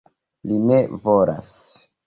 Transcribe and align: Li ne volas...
Li 0.51 0.57
ne 0.71 0.79
volas... 1.05 1.55